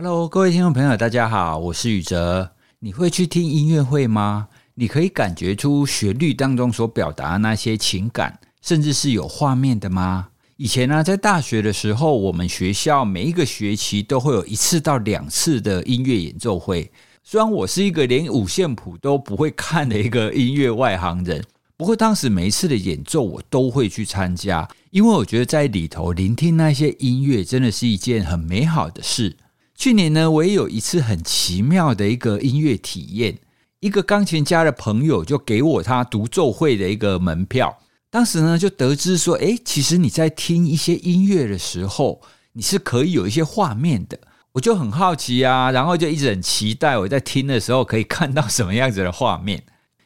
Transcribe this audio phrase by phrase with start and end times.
[0.00, 2.52] Hello，各位听众朋友，大家好，我是宇哲。
[2.78, 4.46] 你会去听音乐会吗？
[4.76, 10.28] 你可以感觉出旋律当中所表达的那些情感，甚至是有画面的吗？
[10.56, 16.88] 以前呢，在大学的时候，我们学校每一个学期都会有一次到两次的音乐演奏会。
[17.24, 21.42] 虽然我是一个连五线谱都不会看的一个音乐外行人，
[21.76, 29.36] 不过当时每一次的演奏我都会去参加，因为我觉得在里头聆听那些音乐，真的是一件很美好的事。
[29.78, 33.38] 去年呢，我也有一次很奇妙的一个音乐体验。
[33.78, 37.78] 一个钢琴家的朋友就给我他独奏会的一个门票。
[38.10, 42.20] 当时呢，就得知说，诶，其实你在听一些音乐的时候，
[42.54, 44.18] 你是可以有一些画面的。
[44.50, 49.62] 我就很好奇啊，然后就一直很期待我在听的时候可以看到什么样子的画面。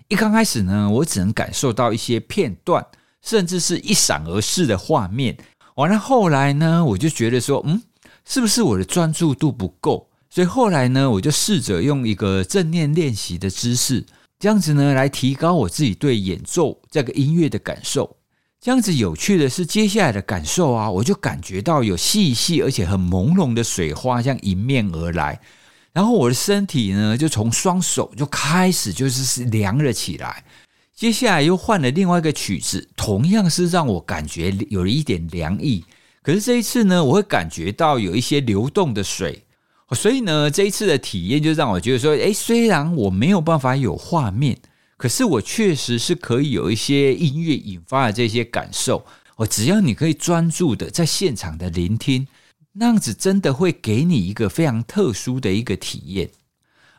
[0.08, 2.86] 一刚开始呢，我只能感受到一些片段，
[3.22, 5.38] 甚至是一闪而逝的画面。
[5.76, 7.80] 完了后来呢，我就觉得说，嗯。
[8.24, 10.08] 是不是我的专注度不够？
[10.30, 14.04] 所以后来呢，我就试着用一个正念练习的姿势，
[14.38, 18.16] 这样子呢，来提高我自己对演奏这个音乐的感受。
[18.60, 25.40] 这样子有趣的是，接下来的感受啊，我就感觉到有细细而且很朦胧的水花这样迎面而来，
[25.92, 30.44] 然后我的身体呢，就从双手就开始就是是凉了起来。
[30.94, 35.84] 接下来又换了另外一个曲子，同样是让我感觉有了一点凉意。
[36.22, 39.42] 可是这一次呢，我会感觉到有一些流动的水，
[39.90, 44.56] 所以呢，这一次的体验就让我觉得说，诶，虽然我没有办法有画面，
[44.96, 49.04] 可是我确实是可以有一些音乐引发的这些感受。
[49.36, 52.28] 我只要你可以专注的在现场的聆听，
[52.74, 56.30] 那样子真的会给你一个非常特殊的一个体验。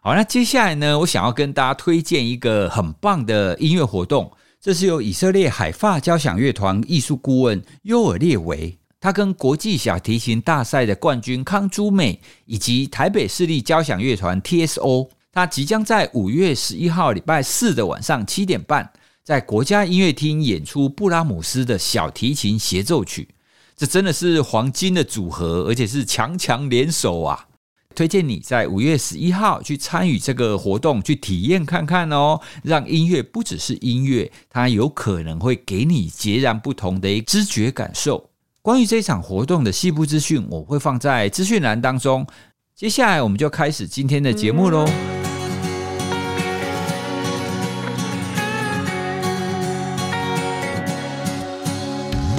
[0.02, 8.78] 好，那接下来呢，我想要跟大家推荐一个很棒的音乐活动，这是由以色列海发交响乐团艺术顾问尤尔列维。
[9.04, 23.28] 他跟国际小提琴大赛的冠军康珠美，以及台北市立交响乐团 TSO，他即将在五月十一号礼拜四的晚上七点半，在国家音乐厅演出布拉姆斯的小提琴协奏曲。
[23.76, 27.48] 这真的是黄金的组合，而且是强强联手啊！
[27.94, 32.40] 推荐你在五月十一号去参与这个活动，去体验看看哦。
[32.64, 38.30] 让音乐不只是音乐，它有可能会给你截然不同的知觉感受。
[38.66, 42.26] 关于这场活动的细部资讯，我会放在资讯栏当中。
[42.74, 44.86] 接下来，我们就开始今天的节目喽。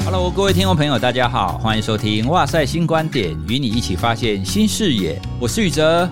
[0.06, 5.20] Hello，各位听众朋友，大家好，欢迎收听《哇塞新观点》，与你一起发现新视野。
[5.38, 6.08] 我是宇哲。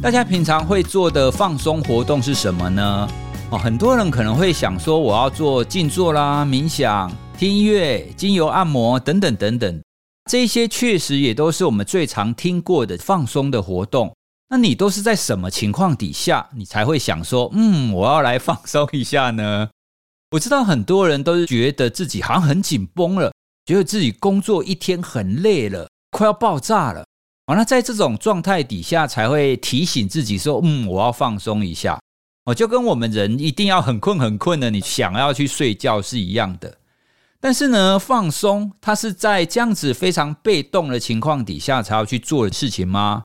[0.00, 3.06] 大家平常会做的放松活动是什么呢？
[3.50, 7.12] 哦，很多人可能会想说，我要做静坐啦、冥想。
[7.40, 9.82] 听音乐、精油按摩等等等等，
[10.30, 14.14] 这些确实也都是我们最常听过的放松的活动。
[14.50, 19.70] 那你都是在什么情况底下，你才会想说，嗯，我要来放松一下呢？
[20.32, 23.32] 我知道很多人都是觉得自己好像很紧绷了，
[23.64, 27.06] 觉得自己工作一天很累了，快要爆炸了。
[27.46, 31.98] 完了，在这种状态底下，才会提醒自己说，嗯，我要放松一下。
[32.44, 36.76] 我就跟我们人一定要很困很困的，你想要去睡觉是一样的。
[37.40, 43.22] 但是呢，放松它是在这样子非常被动的情况底下才要去做的事情吗？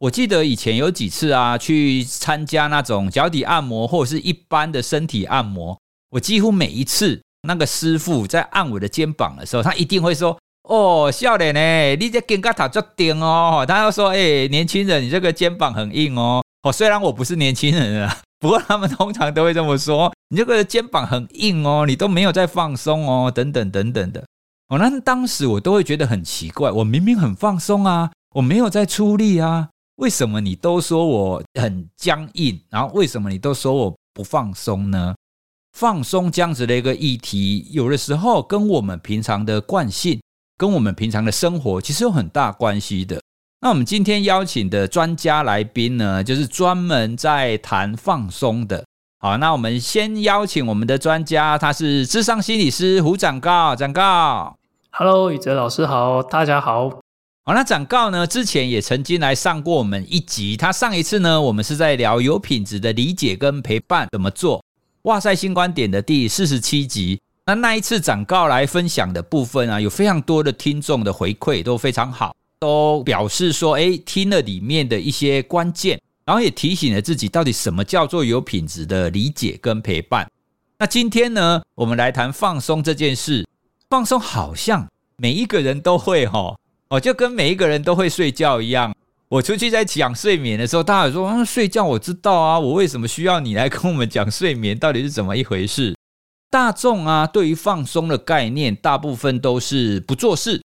[0.00, 5.78] 我记得以前有几次啊，去参加那种脚底按摩或者是一般的身体按摩，
[6.10, 18.18] 我几乎每一次那个师傅在按我的肩膀的时候，他一定会说：“哦，笑脸呢，你这肩胛头足硬哦。”他又说：“哎，年轻人，你这个肩膀很硬哦。”哦，虽然我不是年轻人啊。
[18.40, 24.24] 不过他们通常都会这么说：“你这个肩膀很硬哦，你都没有在放松哦，等等等等的。”
[24.68, 32.58] 哦，那当时我都会觉得很奇怪，我明明很放松啊，我没有在出力啊，为什么你都说我很僵硬？
[32.70, 35.14] 然后为什么你都说我不放松呢？
[35.76, 40.20] 放松这样子的一个议题，有的时候跟我们平常的惯性，
[40.56, 43.20] 跟我们平常的生活其实有很大关系的。
[43.62, 48.82] 那我们今天邀请的专家来宾呢，就是专门在谈放松的。
[49.18, 54.56] 好，那我们先邀请我们的专家，他是智商心理师胡展告，展告。
[54.92, 56.88] Hello，宇哲老师好，大家好。
[57.44, 60.56] 好，那展告呢，之前也曾经来上过我们一集。
[60.56, 64.64] 他上一次呢，我们是在聊有品质的理解跟陪伴怎么做。
[65.02, 67.20] 哇塞新观点的第四十七集。
[67.44, 72.34] 那那一次展告来分享的部分啊，有非常多的听众的回馈都非常好。
[72.60, 80.30] 都表示说，哎，听了里面的一些关键，然后也提醒了自己，到底什么叫做有品质的理解跟陪伴。
[80.78, 83.46] 那今天呢，我们来谈放松这件事。
[83.88, 84.86] 放松好像
[85.16, 86.56] 每一个人都会哈，
[86.90, 88.94] 哦，就跟每一个人都会睡觉一样。
[89.28, 94.78] 我出去在讲睡眠的时候，大家说：“嗯，睡觉我知道啊，我为什么需要你来跟我们讲睡眠？
[94.78, 95.96] 到底是怎么一回事？”
[96.50, 100.60] 大众啊，对于放松的概念，大部分都是不做事，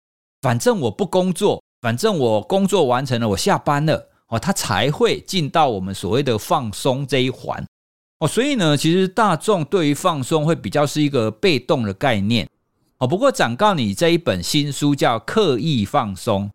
[0.42, 7.66] 反正我不工作，反正我工作完成了，我下班了哦，他才会进到我们所谓的放松这一环
[8.20, 8.28] 哦。
[8.28, 12.48] 所以呢，其实大众对于放松会比较是一个被动的概念
[13.00, 13.08] 哦。
[13.08, 16.46] 不过，展告你这一本新书叫《刻意放松》，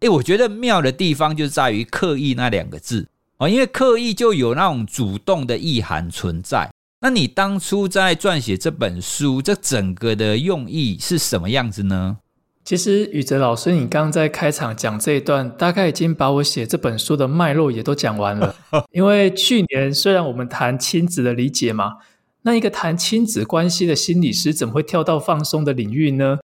[0.00, 6.70] 诶，我觉得妙的地方就在于“刻意”那两个字哦，因为刻意就有那种主动的意涵存在。
[7.00, 12.18] 那你当初在撰写这本书，这整个的用意是什么样子呢？
[12.66, 18.56] 其实宇哲老师，你刚刚在开场讲这一段，大概已经把我写这本书的脉络也都讲完了。
[18.90, 21.98] 因为去年虽然我们谈亲子的理解嘛，
[22.42, 26.38] 那一个谈亲子关系的心理师怎么会跳到放松的领域呢？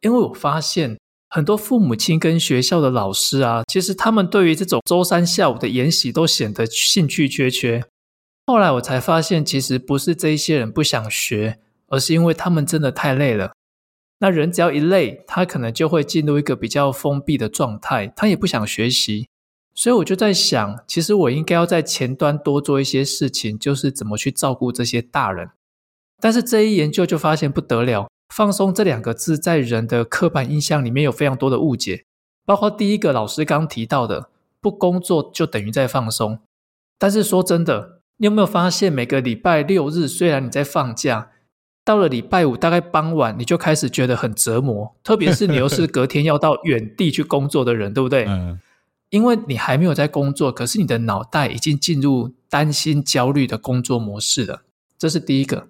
[0.00, 0.98] 因为我发现
[1.28, 7.84] 很多父母亲跟学校的老师啊，其实他们对于这种周三下午的研习都显得兴趣缺缺。
[8.46, 13.52] 后来我才发现，其实不是这一些人不想学，而是因为他们真的太累了。
[14.20, 19.28] 那人只要一累，他可能就会进入一个比较封闭的状态，他也不想学习。
[19.74, 25.50] 所以我就在想，其实我应该要在前端多做一些事情，就是怎么去照顾这些大人。
[26.20, 32.04] 但是这一研究就发现不得了，放松这两个字在人的刻板印象里面有非常多的误解，
[32.44, 34.30] 包括第一个老师刚提到的，
[34.60, 36.40] 不工作就等于在放松。
[36.98, 37.98] 但是说真的。
[38.20, 41.30] 你有没有发现，每个礼拜六日，虽然你在放假，
[41.88, 44.94] 到了礼拜五大概傍晚，你就开始觉得很折磨。
[45.02, 48.26] 特别是你又是隔天要到远地去工作的人，对不对？
[48.28, 48.60] 嗯。
[49.08, 54.64] 因为你还没有在工作，可是你的脑袋已经进入担心、焦虑的工作模式了。
[54.98, 55.68] 这是第一个。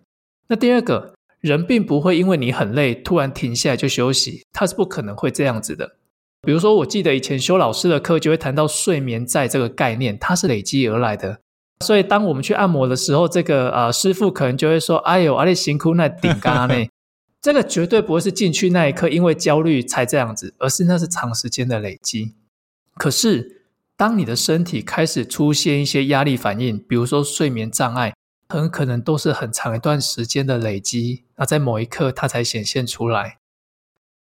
[0.49, 5.99] 那第二个，人并不会因为你很累，突然停下来就休息，他是不可能会这样子的。
[6.43, 11.39] 比如说，我记得以前修老师的课，就会谈到睡眠债这个概念，它是累积而来的。
[11.85, 16.75] 所以，当我们去按摩的时候，这个呃师傅可能就会说：“哎呦，阿里辛苦那顶嘎呢。
[17.41, 22.35] ”这个绝对不会是进去那一刻因为焦虑才这样子，而是那是长时间的累积。
[22.97, 23.63] 可是，
[23.97, 28.13] 当你的身体开始出现一些压力反应，比如说睡眠障碍，
[28.49, 33.39] 很可能都是很长一段时间的累积，那在某一刻它才显现出来。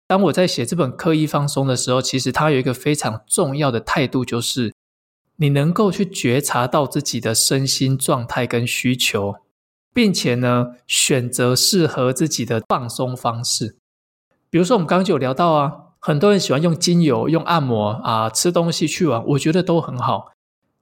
[0.08, 4.72] 当我在写这本《刻意放松》的时候，其实它有一个非常重要的态度，就是。
[5.42, 9.34] 你能够去觉察到自己的身心状态跟需求，
[9.92, 13.76] 并且呢，选择适合自己的放松方式。
[14.48, 20.30] 比如说，我们刚刚就有聊到啊，很多人喜欢用精油、用按摩啊、吃东西去玩，我觉得都很好。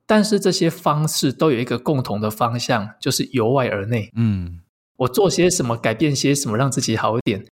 [0.04, 4.10] 但是这些方式都有一个共同的方向，就是由外而内。
[4.14, 4.60] 嗯，
[4.96, 7.46] 我做些什么，改变些什么，让自己好一点。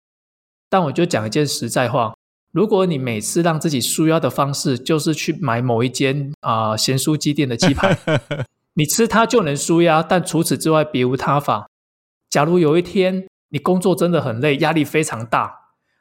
[0.69, 2.16] 但我就讲一件实在话。
[2.57, 7.95] 如果你每次让自己舒压的方式就是去买某一间啊咸酥鸡店的鸡排，
[8.73, 11.69] 你吃它就能舒压，但除此之外别无他法。
[12.31, 15.53] 假如有一天你工作真的很累，压力非常大，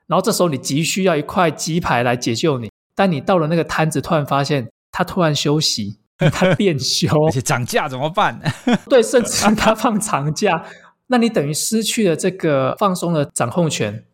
[0.06, 5.98] 然后这时候你急需要一块鸡排来解救你，但你到了那个摊子，突然发现它突然休息，
[6.32, 8.40] 它变休， 而且涨价怎么办？
[8.88, 10.64] 对，甚至它放长假，
[11.08, 14.05] 那你等于失去了这个放松的掌控权。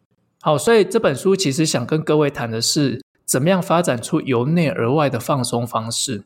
[0.45, 6.25] 好，所以这本书其实想跟各位谈的是，怎么样发展出由内而外的放松方式。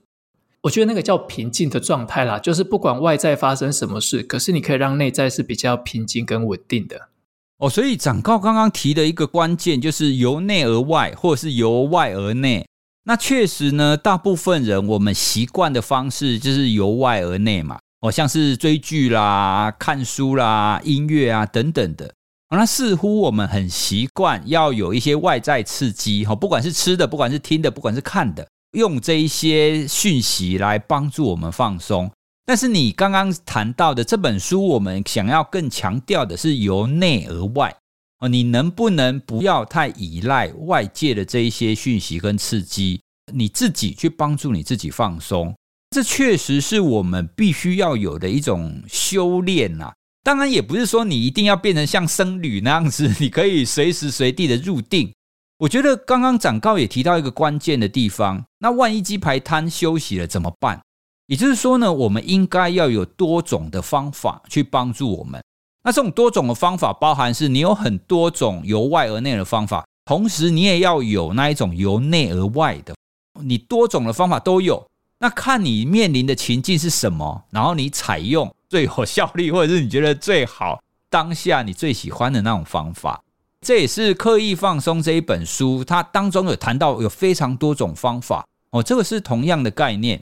[0.62, 7.10] 我觉得那个叫平静的状态啦，就是不管外在发生什么事，可是你可以让内在是比较平静跟稳定的。
[7.58, 12.66] 哦，所以长高刚刚提的一个关键就是由内而外，或者是由外而内。
[13.04, 22.14] 那确实呢，大部分人我们习惯的方式就是由外而内嘛，哦，像是追剧啦、看书啦、音乐啊等等的。
[22.56, 32.10] 那似乎我们很习惯要有一些外在刺激，哈，不管是吃的，不管是听的，不管是看的，用这一些讯息来帮助我们放松。
[32.44, 37.74] 但是你刚刚谈到的这本书，我们想要更强调的是由内而外，
[38.20, 43.00] 哦，你能不能不要太依赖外界的这一些讯息跟刺激，
[43.32, 45.54] 你自己去帮助你自己放松？
[45.90, 49.92] 这确实是我们必须要有的一种修炼呐。
[50.26, 55.12] 当然也不是说你一定要变成像僧侣那样子，你可以随时随地的入定。
[55.58, 60.80] 我觉得刚刚展誥也提到一个关键的地方，那万一鸡排摊休息了怎么办？
[61.28, 65.40] 也就是说呢，我们应该要有多种的方法去帮助我们。
[65.84, 72.96] 那这种多种的方法，包含是你有很多种由外而内的方法，同时你也要有那一种由内而外的，
[73.40, 74.84] 你多种的方法都有。
[75.20, 83.22] 那看你面临的情境是什么，然后你采用最有效率，或者是你觉得最好当下你最喜欢的那种方法。
[83.60, 88.46] 这也是刻意放松这一本书，它当中有谈到有非常多种方法。
[88.70, 90.20] 哦，这个是同样的概念。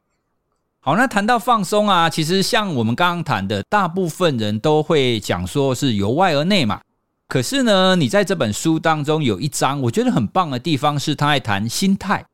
[0.81, 6.81] 好，那谈到放松啊，其实像我们刚刚谈的，大部分人都会讲说是由外而内嘛。
[7.27, 12.25] 可是呢，你在这本书当中有一章，我觉得很棒的地方是，他在谈心态。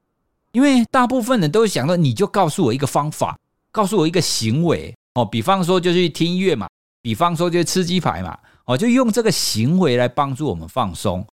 [0.52, 3.38] 因为大部分人都想到，你就告诉我一个方法，
[3.71, 6.69] 告诉我一个行为哦，比方说就去听音乐嘛，
[7.02, 11.26] 比方说就吃鸡排嘛，哦，就用这个行为来帮助我们放松。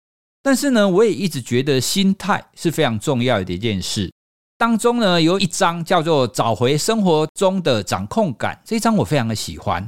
[0.42, 4.12] 但是呢，我也一直觉得心态是非常重要的一件事。
[4.56, 9.86] 当中呢，有一章叫做“找回生活中的掌控感”，这一章我非常的喜欢。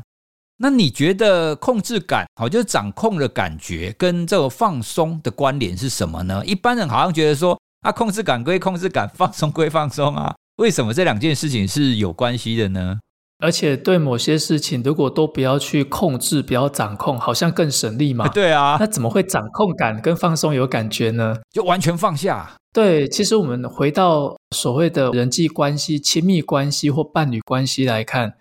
[0.59, 6.45] 那你觉得控制感，好，就是掌控的感觉，跟这个放松的关联是什么呢？
[6.45, 12.99] 一般人好像觉得说，啊，控制感归控制感，放松归放松啊，为什么这两件事情是有关系的呢？
[13.39, 18.27] 而且对某些事情，如果都不要去控制，不要掌控，好像更省力嘛。
[18.35, 21.37] 对啊，那怎么会掌控感跟放松有感觉呢？
[21.53, 22.57] 就完全放下。
[22.73, 28.35] 对，其实我们回到所谓的人际关系、亲密关系或伴侣关系来看，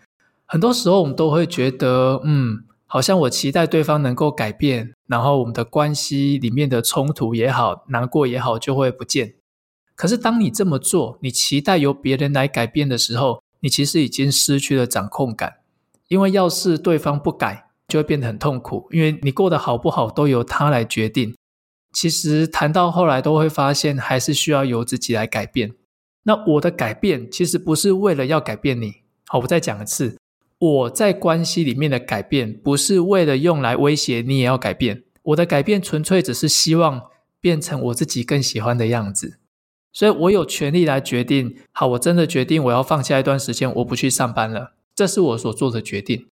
[0.45, 9.35] 很多时候我们都会觉得，嗯，好像我期待对方能够改变，然后我们的关系里面的冲突也好、难过也好，就会不见。
[9.95, 15.57] 可是当你这么做，你期待由别人来改变的时候，你其实已经失去了掌控感。
[16.07, 21.35] 因为要是对方不改，就会变得很痛苦，因为你过得好不好都由他来决定。
[21.91, 25.73] 其实谈到后来都会发现，还是需要由自己来改变。
[26.23, 28.97] 那我的改变其实不是为了要改变你。
[29.27, 30.17] 好，我再讲一次，
[30.59, 35.03] 我在关系里面的改变不是为了用来威胁你也要改变。
[35.23, 37.01] 我的改变纯粹只是希望
[37.41, 39.39] 变成我自己更喜欢的样子。
[39.91, 41.57] 所以我有权利来决定。
[41.71, 44.73] 好，我真的决定我要放下一段时间，我不去上班了。
[44.95, 46.27] 这是我所做的决定。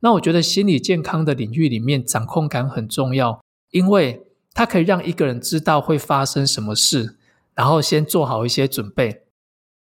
[0.00, 3.40] 那我觉得心理健康的领域里面，掌控感很重要，
[3.70, 7.16] 因为它可以让一个人知道会发生什么事，
[7.54, 9.22] 然后先做好一些准备，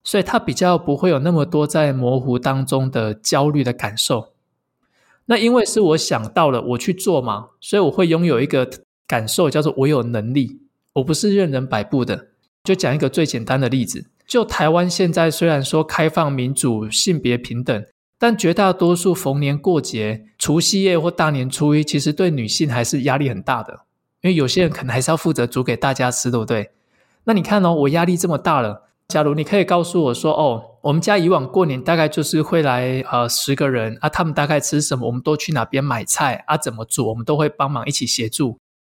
[0.03, 4.33] 所以他比较不会有那么多在模糊当中的焦虑的感受。
[5.25, 8.69] 那因为是我想到了，我去做嘛，所以我会拥有一个
[9.07, 10.61] 感受，叫做我有能力，
[10.93, 12.30] 我不是任人摆布的。
[12.63, 17.85] 就讲一个最简单的例子，就台湾现在虽然说开放民主、性别平等，
[18.19, 23.81] 但绝大多数逢年过节、除夕夜或大年初一，其实对女性还是压力很大的。
[24.21, 26.69] 因为有些人可能还是要负责煮给大家吃，对不对？
[27.23, 28.83] 那你看哦，我压力这么大了。
[29.07, 38.57] 假如你可以告诉我说，哦，我们家以往过年大概就是会来呃十个人啊，他们大概吃什么，我们都去哪边买菜啊，怎么煮，我们都会帮忙一起协助。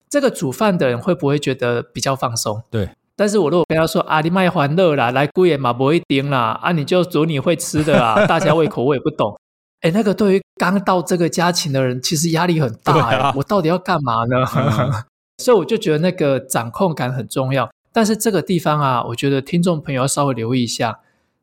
[0.10, 2.64] 这个煮饭的人会不会觉得比较放松？
[2.72, 2.90] 对。
[3.22, 9.40] 但是我如果跟他说啊，你卖欢乐啦，来姑爷嘛不会盯啦，啊，你就煮你会吃的啊， 大家胃口我也不懂。
[9.82, 14.44] 哎，那个对于刚到这个家庭的人，其实压力很大哎，啊，我到底要干嘛呢？
[14.58, 14.92] 嗯
[15.38, 21.02] 所以我就觉得那个掌控感很重要，但是这个地方啊，我觉得听众朋友要稍微留意一下，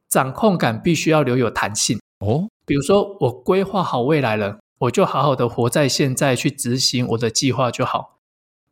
[0.09, 2.49] 掌控感必须要留有弹性哦。
[2.67, 8.18] 比如说我规划好未来了，我就好好的活在现在去执行我的计划就好。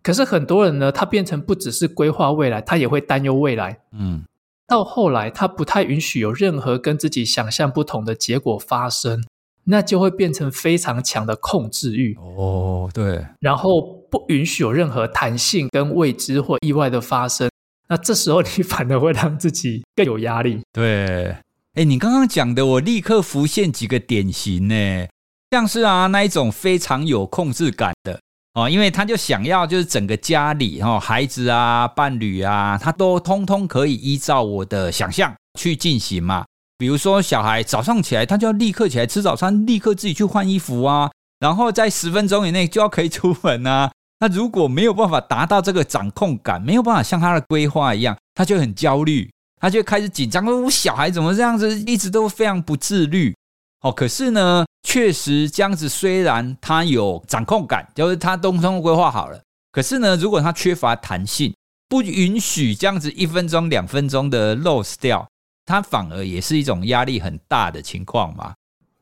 [0.06, 3.80] 可是很多人呢，他变成不只是规划未来，他也会担忧未来。
[3.90, 4.22] 嗯，
[4.68, 9.24] 到后来他不太允许有任何跟自己想象不同的结果发生。
[9.64, 17.50] 那就会变成非常强的控制欲哦，对，然后不允许有任何弹性跟未知或意外的发生。
[17.88, 20.60] 那这时候你反而会让自己更有压力。
[20.72, 21.34] 对，
[21.74, 25.08] 哎，你刚刚讲的，我立刻浮现几个典型呢，
[25.50, 28.20] 像是啊那一种非常有控制感的
[28.56, 36.42] 哦，因为他就想要就是整个家里哦，孩子啊、伴侣啊，他都通通可以依照我的想象去进行嘛。
[36.78, 43.90] 比如说，小孩早上起来，他就要立刻起来吃早餐，立刻自己去换衣服啊，然后在十分钟以内就要可以出门啊。
[44.20, 50.46] 那如果没有办法达到这个掌控感，没有办法像他的规划一样，他就很焦虑，他就开始紧张。
[50.64, 53.34] ：“我小孩怎么这样子，一直都非常不自律。”
[53.86, 59.40] 哦，可是呢，确实这样子，虽然他有掌控感，就是他东东规划好了，
[59.70, 61.54] 可是呢，如果他缺乏弹性，
[61.88, 65.28] 不允许这样子一分钟、两分钟的 lose 掉。
[65.64, 68.54] 他反而也是一种压力很大的情况嘛？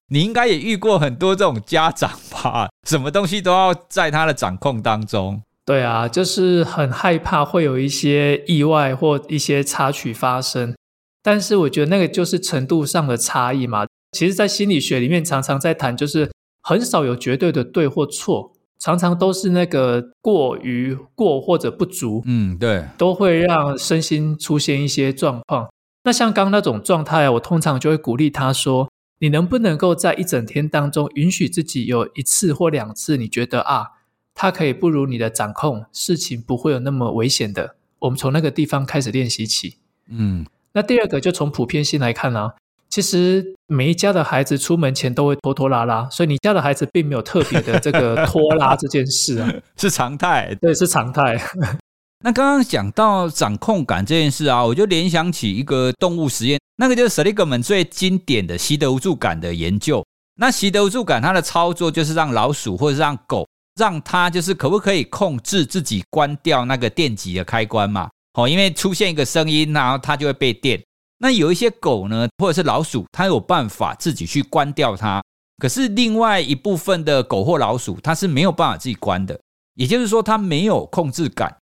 [0.09, 2.69] 你应该也遇过很多这种家长吧？
[2.87, 5.41] 什么东西都要在他的掌控当中。
[5.65, 10.75] 对啊，就是很害怕会有一些意外或一些插曲发生。
[11.23, 13.87] 但是我觉得那个就是程度上的差异嘛。
[14.15, 16.31] 其实，在心理学里面常常在谈，就是
[16.63, 22.23] 很少有绝对的对或错，常常都是那个过于过或者不足。
[22.25, 25.69] 嗯，对，都会让身心出现一些状况。
[26.05, 28.89] 那像刚刚那种状态啊，我通常就会鼓励他说
[29.21, 33.89] ：“你能不能够在一整天当中，允许自己有一次或两次，你觉得啊，
[34.35, 37.77] 他可以不如你的掌控，事情不会有那么危险的。
[38.01, 39.79] 我们从那个地方开始练习起。”
[40.09, 42.53] 嗯，那第二个就从普遍性来看啊，
[42.95, 51.37] 其实每一家的孩子出门前都会拖拖拉拉，所以你家的孩子并没有特别的这个拖拉这件事啊， 是常态，对，是常态。
[52.23, 60.07] 那刚刚讲到掌控感这件事啊，我就联想起一个动物实验，那个就是 Seligman 最经典的习得无助感的研究。
[60.37, 68.09] 那习得无助感它的操作就是让老鼠或者是让狗，让它就是可不可以控制自己关掉那个电极的开关嘛？
[68.35, 70.81] 哦，因为出现一个声音，然后它就会被电。
[71.25, 75.23] 那有一些狗呢，或者是老鼠，它有办法自己去关掉它。
[75.57, 79.41] 可是另外一部分的狗或老鼠，它是没有办法自己关的，
[79.73, 81.57] 也就是说，它没有控制感。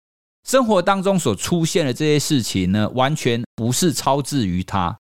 [0.49, 4.97] 生活当中所出现的这些事情呢，完全不是超自于他，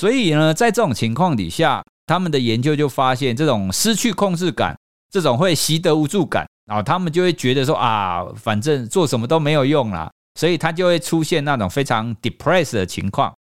[0.00, 4.74] 所以呢，在这种情况底下，他们的研究就发现，这种失去控制感，
[5.10, 10.10] 这种会习得无助感，然后他们就会觉得说啊，反正做什么都没有用啦，
[10.40, 13.34] 所以他就会出现那种非常 depressed 的情况。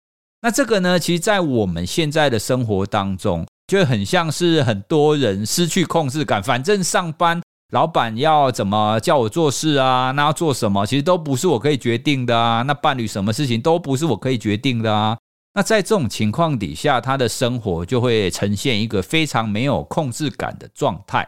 [0.47, 7.43] 那这个呢，其实在我们现在的生活当中，就很像是很多人失去控制感，反正上班。
[7.73, 10.13] 老板要怎么叫我做事啊？
[10.13, 10.87] 那要做什么？
[10.87, 12.63] 其实都不是我可以决定的啊。
[12.63, 15.19] 那伴侣什么事情都不是我可以决定的啊。
[15.55, 21.27] 那在这种情况底下，他的生活就会呈现一个非常没有控制感的状态。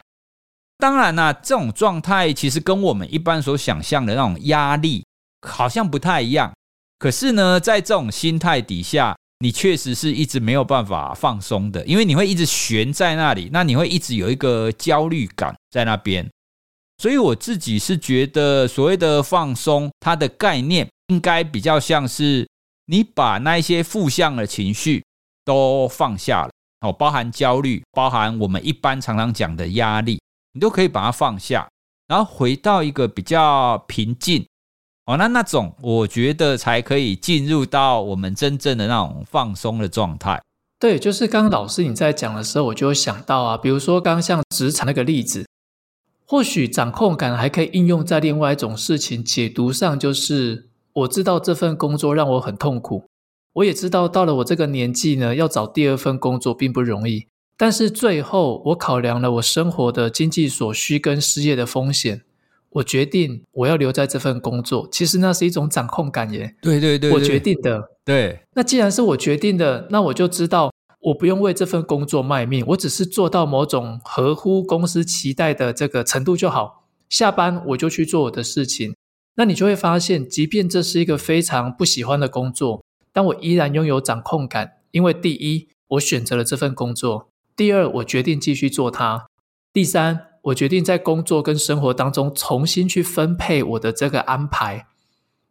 [0.78, 5.04] 当然啦，这种状态其实跟我们一般所想象的那种压力
[5.44, 6.52] 好像不太一样。
[6.98, 16.28] 可是呢，在这种心态底下，你确实是一直没有办法放松的，因为你会一直悬在那里，那你会一直有一个焦虑感在那边。
[17.00, 22.44] 所以我自己是觉得，所谓的放松，它的概念应该比较像是
[22.86, 25.04] 你把那些负向的情绪
[25.44, 26.50] 都放下了，
[26.80, 30.20] 哦，包含焦虑，包含我们一般常常讲的压力，
[30.54, 31.68] 你都可以把它放下，
[32.08, 34.44] 然后回到一个比较平静。
[35.08, 40.38] 哦，那那种我觉得才可以进入到我们真正的那种放松的状态。
[40.78, 45.46] 对，就是刚刚老师你在讲的时候，我就想到啊，比如说刚刚像职场那个例子，
[46.26, 53.06] 或许掌控感还可以应用在另外一种事情解读上，就是我知道这份工作让我很痛苦，
[53.54, 62.20] 我也知道到了我这个年纪呢，要找第二份工作并不容易，但是最后我考量了我生活的经济所需跟失业的风险。
[62.70, 66.54] 我决定我要留在这份工作，其实那是一种掌控感耶。
[66.60, 67.90] 对对对，对，我决定的。
[68.04, 76.84] 对，那既然是我决定的，那我就知道我不用为这份工作卖命，我只是做到某种合乎公司期待的这个程度就好。
[77.08, 78.94] 下班我就去做我的事情。
[79.36, 89.26] 那你就会发现，即便这是一个非常不喜欢的工作，但我依然拥有掌控感，因为第一，我选择了这份工作；第二，我决定继续做它；
[89.72, 90.24] 第三。
[90.42, 94.86] 我决定在工作跟生活当中重新去分配我的这个安排。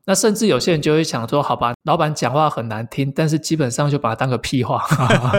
[0.05, 4.81] 那甚至有些人就会想说：“好吧，老板讲话很难听，但是基本上就把它当个屁话，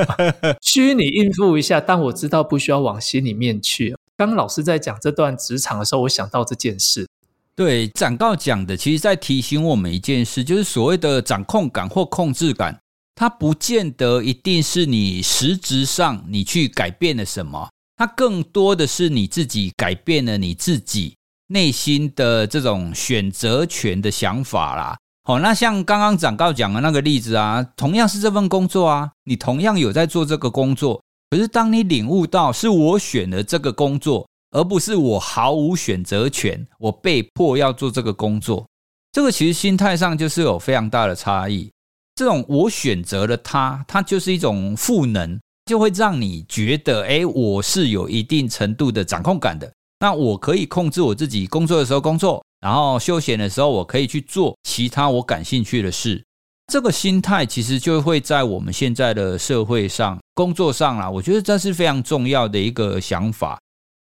[0.61, 3.97] 虚拟应付一下。”但我知道不需要往心里面去。
[4.17, 7.09] 刚刚老师在讲这段职场的时候，我想到这件事。
[7.57, 12.79] 对，展告讲的，其实在提醒我们一件事，就是所谓的掌控感或控制感，
[13.15, 17.71] 它不见得一定是你实质上你去改变了什么。
[17.99, 21.17] 它更多的是你自己改变了你自己
[21.49, 24.97] 内心的这种选择权的想法啦。
[25.25, 38.65] 好，那像刚刚展告讲的那个例子啊，同样是这份工作啊，你同样有在做这个工作，可是当你领悟到是我选了这个工作，而不是我毫无选择权，我被迫要做这个工作，
[39.11, 41.69] 这个其实心态上就是有非常大的差异。
[42.15, 45.37] 这种我选择了它，它就是一种赋能。
[45.69, 49.71] 就会让你觉得，哎，我是有一定程度的掌控感的。
[50.01, 56.25] 那我可以控制我自己工作的时候工作，然后休闲的时候，我可以去做其他我感兴趣的事。
[56.73, 63.59] 这个心态其实就会在我们现在的社会上、工作上啦，我觉得这是非常重要的一个想法。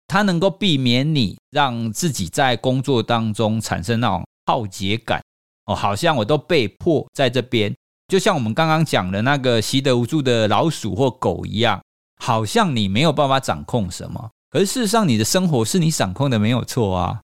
[0.08, 5.22] 它能够避免你让自己在工作当中产生那种耗竭感。
[5.66, 7.76] 哦，好像我都被迫在这边。
[8.08, 11.82] 就像我们刚刚讲的那个习得无助的老鼠或狗一样，
[12.22, 17.20] 好像你没有办法掌控什么，可是事实上你的生活是你掌控的，没有错啊。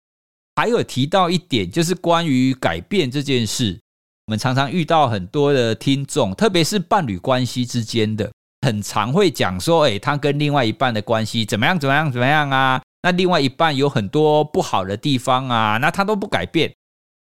[0.55, 3.79] 还有提到一点，就是关于改变这件事，
[4.27, 8.31] 我们常常遇到很多的听众，特别是伴侣关系之间的，
[8.67, 12.81] 很常会讲说，哎，他跟另外一半的关系怎么样，怎么样，怎么样啊？
[13.03, 16.73] 那另外一半有很多不好的地方啊，那他都不改变。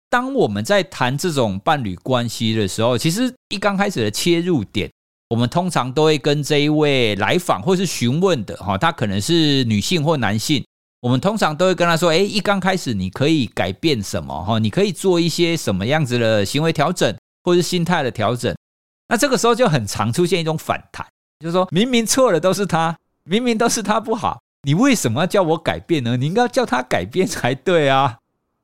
[0.09, 4.91] 当我们在谈这种伴侣关系的时候，其实一刚开始的切入点，
[5.29, 10.65] 我们通常都会跟这一位来访或是询问的哈，他可能是女性或男性，
[11.01, 14.59] 我们通常都会跟他说：诶，一刚开始你可以改变什么哈？
[14.59, 18.55] 你可以做一些什么样子的行为调整或是心态的调整。
[19.09, 21.07] 那这个时候就很常出现一种反弹，
[21.41, 26.17] 就是说明明错了都是他，明明都是他不好，你为什么要叫我改变呢？
[26.17, 28.19] 你应该叫他改变才对啊。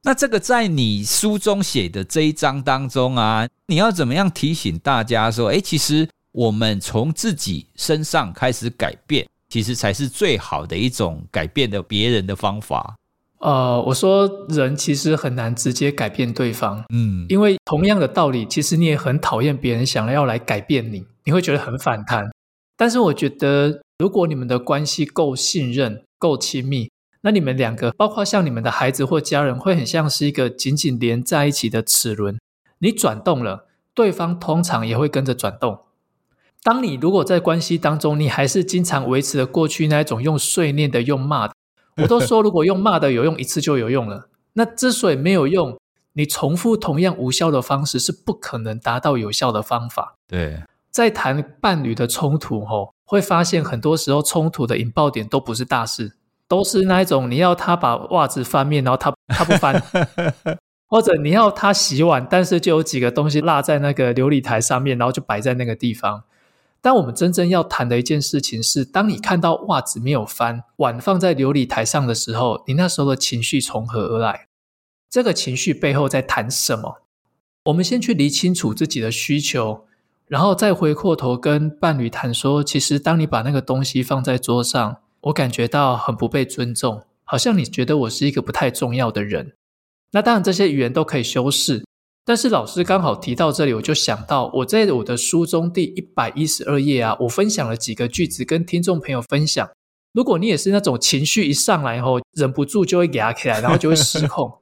[0.04, 12.96] 那这个在你书中写的这一章当中啊，你要怎么样提醒大家说，哎，其实我们从自己身上开始改变，其实才是最好的一种改变的别人的方法。
[13.38, 22.28] 呃，我说人其实很难直接改变对方，嗯，因为同样的道理，其实你也很讨厌别人想要来改变你，你会觉得很反弹。
[22.76, 26.90] 但是我觉得，如果你们的关系够信任、够亲密。
[27.22, 32.38] 那你们两个，包括像你们的孩子或家人，会很像是一个紧紧连在一起的齿轮。
[32.78, 35.80] 你转动了，对方通常也会跟着转动。
[36.64, 41.54] 当你如果在关系当中，你还是经常维持了过去那一种用碎念的、用骂的，
[41.96, 44.28] 我都说，如果用骂的有用一次就有用了。
[44.54, 45.78] 那之所以没有用，
[46.14, 50.16] 你重复同样无效的方式是不可能达到有效的方法。
[50.26, 56.16] 对，在谈伴侣的冲突后，会发现很多时候冲突的引爆点都不是大事。
[56.52, 59.82] 都是那一种，你要他把袜子翻面，然后他他不翻，
[60.86, 66.24] 或者你要他洗碗，但是就有几个东西落在那个琉璃台上面，然后就摆在那个地方。
[66.82, 74.48] 但我们真正要谈的一件事情是，当你看到袜子没有翻，碗放在琉璃台上的时候，你那时候的情绪从何而来？
[75.08, 76.96] 这个情绪背后在谈什么？
[77.64, 79.86] 我们先去理清楚自己的需求，
[80.26, 84.98] 然后再回过头跟伴侣谈说，其实当你把那个东西放在桌上。
[85.22, 89.54] 我感觉到很不被尊重，好像你觉得我是一个不太重要的人。
[90.12, 91.84] 那当然，这些语言都可以修饰。
[92.24, 99.68] 但是老师刚好提到这里，我就想到我在我的书中第一百一十二页啊，我分享了几个句子跟听众朋友分享。
[100.12, 104.58] 如果你也是那种情绪一上来后，忍不住就会压起来，然后就会失控。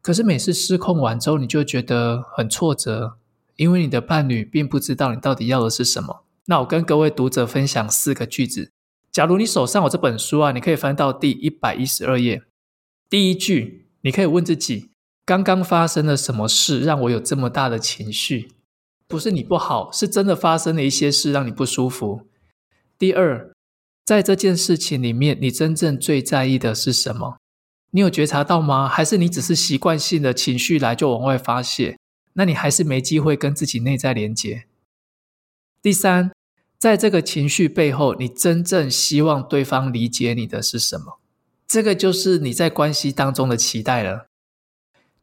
[0.00, 3.16] 可是每次失控完之后，你就觉得很挫折，
[3.56, 6.24] 因为你的伴侣并不知道你到底要的是什么。
[6.46, 8.70] 那我跟各位读者分享四个句子。
[9.14, 12.42] 假如你手上有这本书啊，你可以翻到第一百一十二页。
[13.08, 14.90] 第一句，你可以问自己：
[15.24, 18.50] 刚刚发生了什么事让我有这么大的情绪？
[19.06, 22.26] 不是你不好，是真的发生了一些事让你不舒服。
[22.98, 23.52] 第二，
[24.04, 27.36] 在这件事情里面，你真正最在意的是什么？
[27.92, 28.88] 你有觉察到吗？
[28.88, 31.96] 还是你只是习惯性的情绪来就往外发泄？
[32.32, 34.64] 那你还是没机会跟自己内在连接。
[35.80, 36.32] 第三。
[36.84, 41.18] 在这个情绪背后，你真正希望对方理解你的是什么？
[41.66, 44.26] 这个就是你在关系当中的期待了。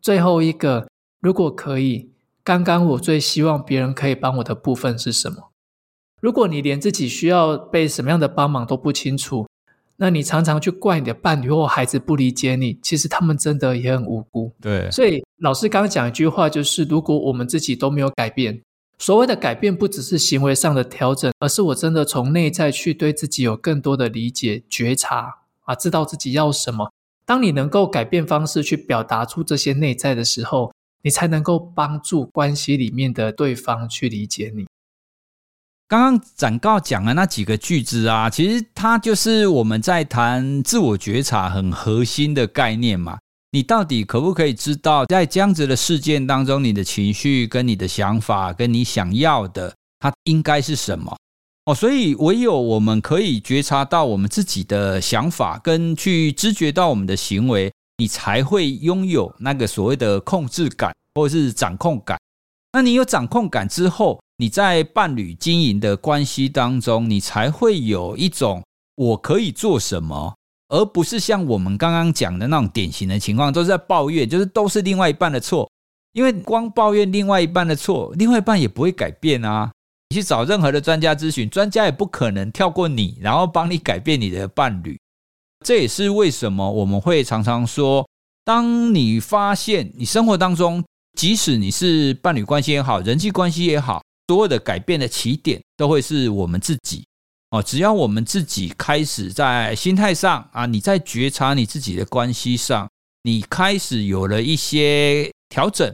[0.02, 0.88] 最后一个，
[1.20, 2.10] 如果可以，
[2.44, 5.52] 刚刚我最希望别人可以帮我的部分是什么？
[6.20, 9.46] 如果你连自己需要被什么样的帮忙都不清楚，
[9.98, 14.52] 那你常常去怪你的伴侣或孩子不理解你，其实他们真的也很无辜。
[14.60, 18.64] 对，所以老师刚刚讲一句话，就是如果我们自己都没有改变。
[19.02, 26.92] 所谓的改变，不只是行为上的调整，而是我真的从内在去对自己有更多的理解、觉察啊，知道自己要什么。
[27.26, 34.68] 当你能够改变方式去表达出这些内在的时候，你才能够帮助关系里面的对方去理解你。
[35.88, 43.18] 刚刚展告讲的那几个句子啊，其实它就是我们在谈自我觉察很核心的概念嘛。
[43.54, 51.18] 你到底可不可以知道，在这样子的事件当中，你的情绪跟你的想法跟你想要的，它应该是什么？
[51.66, 62.18] 哦，所以唯有我们可以觉察到我们自己的想法，跟去知觉到我们的行为，你才会拥有那个所谓的控制感或是掌控感。
[62.72, 68.64] 那你有掌控感之后，你在伴侣经营的关系当中，你才会有一种
[68.96, 70.34] 我可以做什么。
[70.72, 75.70] 而不是像我们刚刚讲的那种典型的情况，都是在抱怨，就是都是另外一半的错。
[76.14, 79.72] 因为光抱怨另外一半的错，另外一半也不会改变啊。
[80.10, 85.00] 你去找任何的专家咨询，专家也不可能跳过你，然后帮你改变你的伴侣。
[85.66, 88.06] 这也是为什么我们会常常说，
[88.44, 90.84] 当你发现你生活当中，
[91.18, 97.06] 即使你是伴侣关系也好，人际关系也好，所有的改变的起点都会是我们自己。
[97.52, 102.90] 哦，只要我们自己开始在心态上啊，你在觉察你自己的关系上，
[103.24, 105.94] 你开始有了一些调整，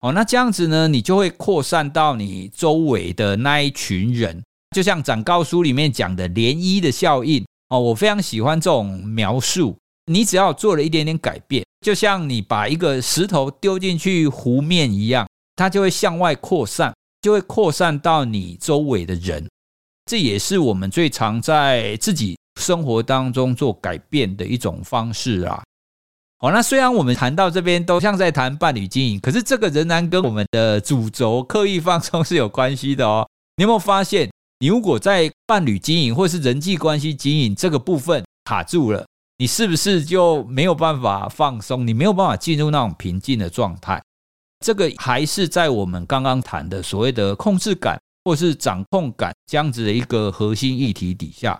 [0.00, 4.42] 哦，那这样子呢，你就会扩散到你周围的那一群人，
[4.74, 9.76] 就像展告书里面讲的涟漪的效应哦，我非常喜欢这种描述。
[10.06, 19.46] 你只要做了一点点改变，就像你把一个石头丢进去湖面一样，它就会向外扩散，就会扩散到你周围的人。
[20.06, 25.62] 这也是我们最常在自己生活当中做改变的一种方式啊。
[26.38, 33.26] 好，那虽然我们谈到这边都像在谈伴侣经营，可是这个仍然跟我们的主轴刻意放松是有关系的哦。
[33.56, 39.06] 你有没有发现，你如果在伴侣经营或是人际关系经营这个部分卡住了，
[39.38, 41.86] 你是不是就没有办法放松？
[41.86, 44.02] 你没有办法进入那种平静的状态？
[44.62, 51.58] 这个还是在我们刚刚谈的所谓的控制感或是掌控感这样子的一个核心议题底下。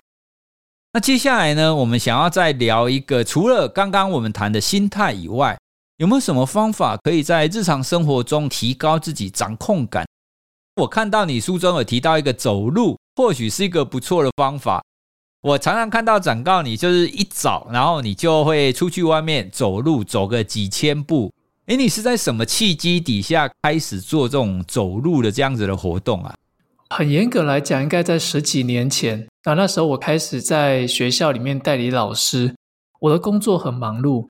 [0.93, 5.57] 那接下来呢，我们想要再聊一个，除了刚刚我们谈的心态以外，
[5.97, 10.05] 有没有什么方法可以在日常生活中提高自己掌控感？
[10.77, 14.83] 我看到你书中有提到一个走路，或许是一个不错的方法。
[15.41, 21.31] 我常常看到展告，你就是一早，然后你就会出去外面走路，走个几千步。
[21.67, 26.33] 诶，你是在什么契机底下开始做这种走路的这样子的活动啊？
[26.89, 29.27] 很严格来讲，应该在十几年前。
[29.45, 32.55] 那那时候我开始在学校里面代理老师，
[32.99, 34.27] 我的工作很忙碌。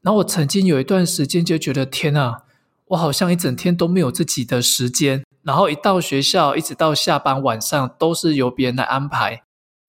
[0.00, 2.42] 然后我曾经有一段时间就觉得，天啊，
[2.86, 5.24] 我好像一整天都没有自己的时间。
[5.42, 9.42] 然后一到学校，一直到下班晚上，都是由别人来安排。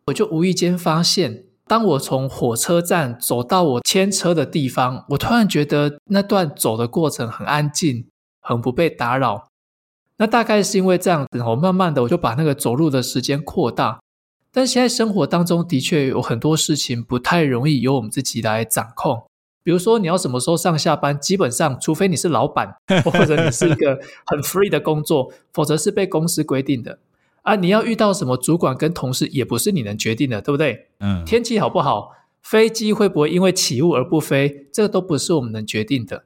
[0.05, 8.07] 我就无意间发现，当我从火车站走到我牵车的地方，我突然觉得那段走的过程很安静，
[8.41, 9.48] 很不被打扰。
[10.19, 13.99] 那大概是因为这样子，我慢慢的我就把那个走路的时间扩大。
[14.51, 19.23] 但现在生活当中的确有很多事情不太容易由我们自己来掌控。
[19.63, 26.99] 比如说，你要什么时候上下班，基本上除非你是老板， 或者你是一个很 free 的工作，否则是被公司规定的。
[27.43, 30.87] 啊，你要遇到什么主管跟同事，也不是你能决定的，对不对？
[30.99, 31.23] 嗯。
[31.23, 36.23] 天气好不好，飞机会不会因为起雾而不飞，这个都不是我们能决定的。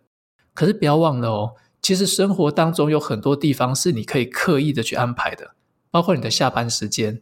[0.54, 1.52] 可是不要忘了哦，
[1.84, 5.52] 其实生活当中有很多地方是你可以刻意的去安排的，
[5.92, 7.22] 包括你的下班时间。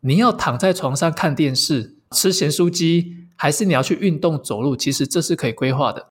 [0.00, 3.28] 你要躺在床上看电视，吃咸酥鸡。
[3.40, 6.08] 还是你要去运动走路，其实这是可以规划的。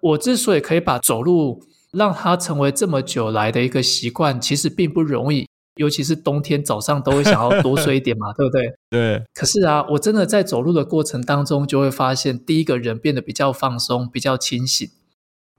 [0.00, 8.74] 我之所以可以把走路让它成为这么久来的一个习惯，其实并不容易，尤其是冬天早上都会想要多睡一点嘛， 对不对？
[8.90, 9.24] 对。
[9.32, 14.90] 可是啊，我真的在走路的过程当中，就会发现第一个人变得比较放松，比较清醒。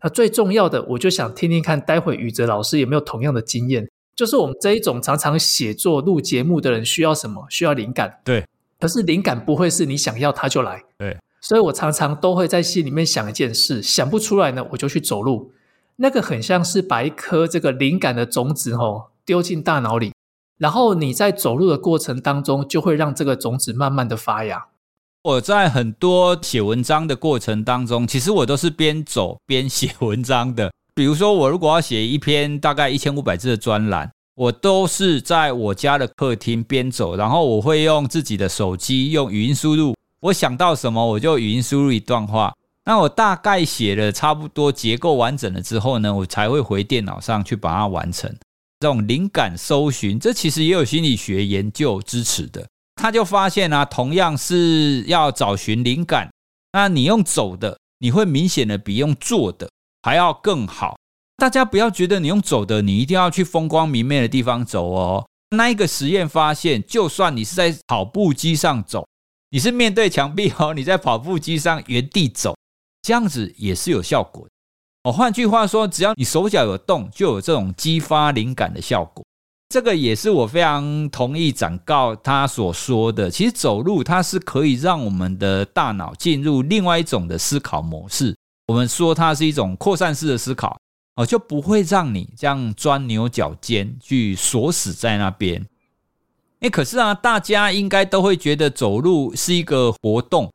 [0.04, 3.89] 那最重要的，我就想听听看，待会宇哲老师有没有同样的经验？
[4.16, 7.48] 就是我们这一种常常写作录节目的人，需要什么？
[7.50, 8.20] 需要灵感。
[8.24, 8.46] 对。
[8.80, 15.54] 可是灵感不会是你想要它就来，对，所以我常常都会在心里面想一件事，想不出来呢，我就去走路。
[15.96, 20.12] 那个很像是把一颗这个灵感的种子哦丢进大脑里，
[20.58, 24.66] 然后你在走路的过程当中，就会让这个种子慢慢的发芽。
[25.23, 30.69] 我在很多写文章的过程当中，其实我都是边走边写文章的。
[30.93, 34.12] 比如说，我如果要写一篇大概一千五百字的专栏。
[34.36, 42.51] 我都是在我家的客厅边走，然后我会用自己的手机用语音输入，我想到什么我就语音输入一段话。
[42.83, 48.27] 那我大概写了差不多结构完整了之后呢，我才会回电脑上去把它完成。
[48.79, 52.65] 这种灵感搜寻，这其实也有心理学研究支持的。
[52.95, 56.32] 他就发现啊，同样是要找寻灵感，
[56.71, 59.69] 那你用走的，你会明显的比用坐的
[60.01, 60.95] 还要更好。
[61.38, 65.25] 大家不要觉得你用走的，你一定要去风光明媚的地方走哦。
[65.56, 69.06] 那一个实验发现，就算你是在跑步机上走，
[69.49, 72.56] 你是面对墙壁哦， 你在跑步机上原地走，
[73.01, 74.49] 这样子也是有效果的。
[75.03, 79.25] 哦，换句话说，只要你手脚有动，就有这种激发灵感的效果。
[79.69, 83.30] 这个也是我非常同意展告他所说的。
[83.30, 88.36] 其实走路它是可以让我们的大脑进入另外一种的思考模式。
[88.67, 90.78] 我们说它是一种扩散式的思考。
[91.15, 95.63] 哦，就不会让你这样钻牛角尖，去锁死在那边。
[96.62, 100.52] 诶，可是啊，大家应该都会觉得走路是一个活动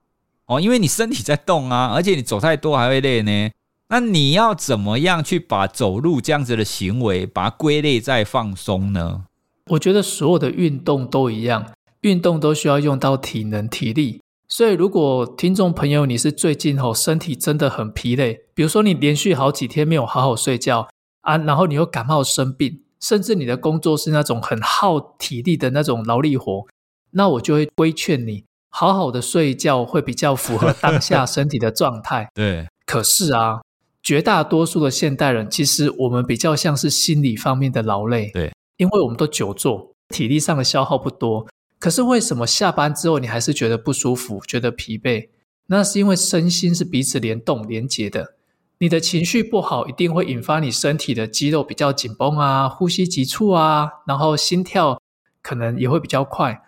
[0.47, 3.51] 哦，因为你身体在动啊，而且你走太多还会累呢。
[3.91, 9.25] 那你要怎么样去把走路这样子的行为，把它归类在放松呢？
[9.71, 11.73] 我觉得所有的运动都一样，
[12.03, 14.21] 运动都需要用到体能、体力。
[14.47, 20.89] 所以，如果听众朋友你是最近吼身体真的很疲累，比如说你连续好几天没有好好睡觉
[21.21, 26.67] 啊，然后你又感冒生病，甚至你的工作是那种很耗体力的那种劳力活，
[27.11, 32.29] 那我就会规劝你好好的睡觉，会比较符合当下身体的状态。
[32.37, 32.67] 对。
[32.87, 33.61] 可是啊，
[34.09, 38.31] 绝大多数的现代人，其实我们比较像是心理方面的劳累。
[38.33, 38.51] 对。
[38.79, 41.47] 因为我们都久坐，体力上的消耗不多。
[41.79, 45.29] 可是为什么下班之后你还是觉得不舒服、觉得疲惫？
[45.67, 48.37] 那是因为身心是彼此联动、连结的。
[48.79, 54.99] 你的情绪不好，一定会引发你身体的肌肉比较紧绷啊，呼吸急促啊，然后心跳
[55.43, 56.63] 可能也会比较快。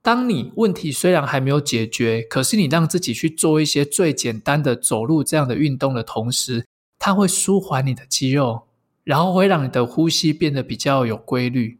[0.00, 6.64] 当你问题虽然还没有解决，可是你让自己去做一些最简单的走路这样的运动的同时，
[6.98, 8.62] 它会舒缓你的肌肉，
[9.04, 11.78] 然后会让你的呼吸变得比较有规律。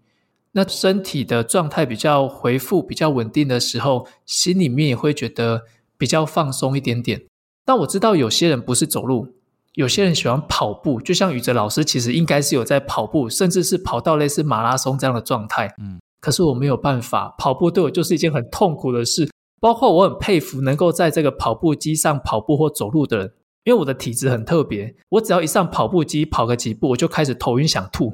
[0.52, 5.64] 那身体的状态比较回复、比较稳定的时候，心里面也会觉得
[5.98, 7.26] 比较放松一点点。
[7.64, 9.34] 但我知道有些人不是走路，
[9.74, 15.74] 有些人喜欢跑步，就像宇哲老师，其实应该是有在跑步，甚至是跑到类似马拉松这样的状态。
[15.78, 19.28] 嗯，可是我没有办法，跑步对我就是一件很痛苦的事。
[19.60, 23.32] 包括我很佩服能够在这个跑步机上跑步或走路的人，
[23.66, 28.10] 因为我的体质很特别，我只要一上跑步机跑个几步，我就开始头晕想吐。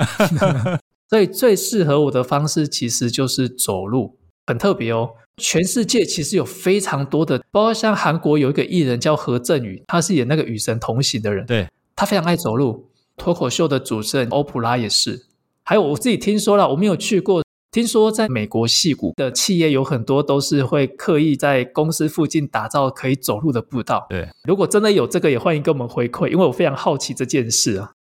[1.11, 5.11] 所以最适合我的方式其实就是走路，很特别哦。
[5.37, 12.88] 全世界其实有非常多的，包括像韩国有一个艺人叫何振宇，他是演那个《与神同行》的人，对，他非常爱走路。
[13.19, 15.27] 脱口秀的主持人欧普拉也是，
[15.65, 17.43] 还有我自己听说了，我没有去过。
[17.73, 24.07] 听说在美国戏谷的企业有很多都是会刻意在公司附近打造可以走路的步道。
[24.11, 27.93] 对，如果真的有这个，也欢迎跟我们回馈，因为我非常好奇这件事啊。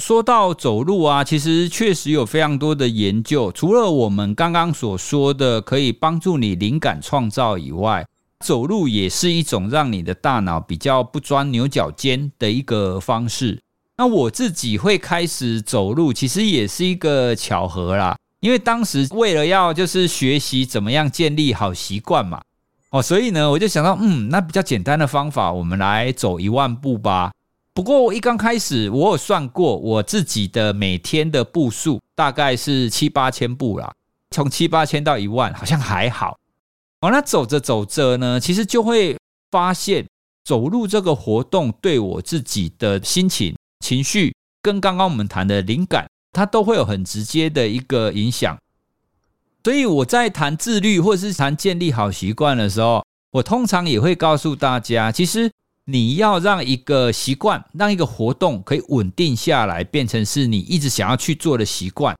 [0.00, 8.06] 说到走路啊，其实确实有非常多的研究，除了我们刚刚所说的可以帮助你灵感创造以外，
[8.42, 13.60] 走路也是一种让你的大脑比较不钻牛角尖的一个方式。
[13.98, 18.16] 那我自己会开始走路，其实也是一个巧合啦。
[18.40, 22.40] 因为当时为了要就是学习怎么样建立好习惯嘛，
[22.90, 27.32] 哦，所以呢，我就想到，嗯，那比较简单的方法，我们来走一万步吧。
[27.74, 33.92] 不过一刚开始，我有算过我自己的每天的步数大概是七八千步啦，
[34.30, 36.36] 从七八千到一万好像还好。
[37.00, 39.16] 哦，那走着走着呢，其实就会
[39.50, 40.04] 发现
[40.44, 46.08] 走路这个活动对我自己的心情、情绪，跟刚刚我们谈的灵感。
[46.38, 48.56] 它都会有很直接的一个影响，
[49.64, 55.50] 所以我在谈自律或者是谈建立好习惯的时候，我通常也会告诉大家，其实
[55.84, 62.16] 你要让一个习惯，让一个活动可以稳定下来，变成是你一直想要去做的习惯，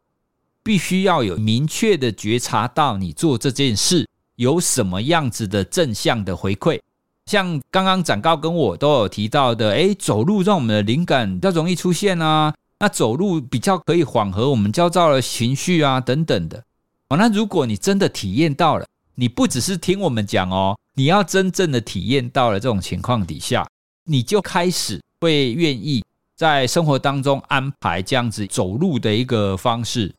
[0.62, 6.80] 必须要有明确的觉察到你做这件事有什么样子的正向的回馈，
[7.26, 12.52] 像刚刚展高跟我都有提到的，诶，走路让我们的灵感比较容易出现啊。
[12.80, 16.62] 那走路比较可以缓和我们焦躁的情绪啊，等等的。
[17.08, 18.86] 哦，那如果你真的体验到了，
[19.16, 23.66] 你不只是听我们讲哦，你要真正的体验到了这种情况底下，
[24.04, 26.04] 你就开始会愿意
[26.36, 30.14] 在生活当中安排这样子走路的一个方式。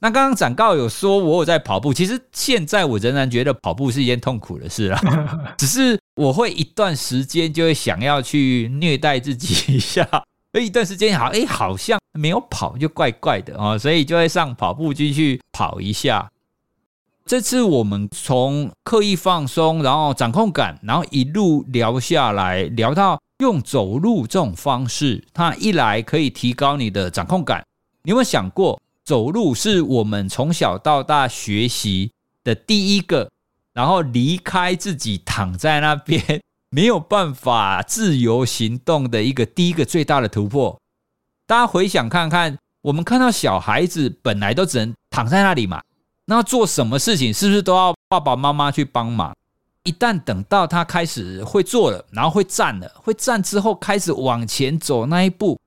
[0.00, 5.00] 那刚刚展告有说我有在跑步，其实现在我仍然觉得跑步是一件痛苦的事啦，
[5.56, 10.06] 只是我会一段时间就会想要去虐待自己一下。
[10.54, 16.30] 有一段时间好，哎，好像没有跑就怪怪的哦，所以就会上跑步机去跑一下。
[17.24, 27.64] 这次我们从刻意放松，然后掌控感，然后一路聊下来，聊到用走路这种方式，它一来可以提高你的掌控感。
[28.02, 32.10] 你有没有想过，走路是我们从小到大学习
[32.42, 33.30] 的第一个，
[33.72, 36.40] 然后离开自己躺在那边。
[36.74, 40.80] 没有办法自由行动的一个第一个最大的突破。
[41.52, 45.82] 大家回想看看，我们看到小孩子本来都只能躺在那里嘛，
[46.24, 49.36] 那做什么事情是不是都要爸爸妈妈去帮忙？
[49.84, 55.60] 一旦等到他开始会坐了，然后会站了，会站之后开始往前走那一步，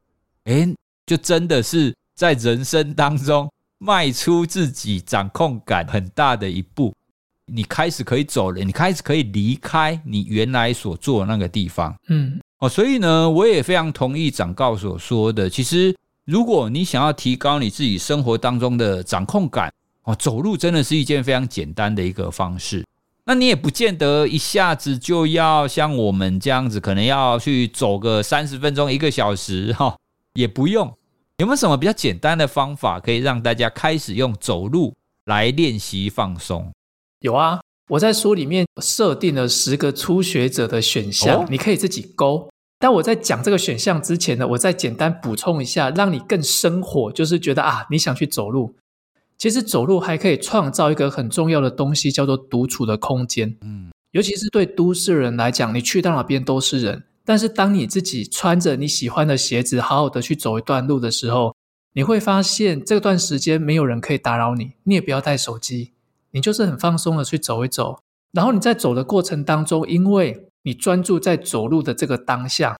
[0.46, 6.92] 诶，就真的是在人生当中迈出自己掌控感很大的一步。
[7.46, 15.50] 你开始可以走了，你开始可以离开你原来所做的那个地方，嗯，哦，所以呢，我也非常同意长告所说的。
[15.50, 19.72] 其实，如果你想要提高你自己生活当中的掌控感，
[20.04, 22.86] 哦，走路真的是一件非常简单的一个方式。
[23.26, 29.98] 那你也不见得一下子就要像我们这样子，可能要去走个三十分钟、一个小时，哈，
[30.34, 30.96] 也不用。
[31.38, 34.94] 有没有什么比较简单的方法，可以让大家开始用走路
[35.26, 36.72] 来练习放松？
[37.20, 42.50] 有啊，我在书里面设定了十个初学者的选项，哦、你可以自己勾。
[42.80, 48.76] 但我在讲这个选项之前呢，我再简单补充一下，让你更生活，就是觉得啊，你想去走路。
[49.38, 53.56] 其实走路还可以创造一个很重要的东西，叫做独处的空间。
[53.62, 57.04] 嗯，尤其是对都市人来讲，你去到哪边都是人。
[57.24, 61.56] 但是当你自己穿着你喜欢的鞋子，好好的去走一段路的时候，
[61.94, 65.92] 你会发现这段时间没有人可以打扰你，你也不要带手机。
[66.36, 67.98] 你就是很放松的去走一走，
[68.34, 72.78] 然后你在走的过程当中，因为你专注在走路的这个当下，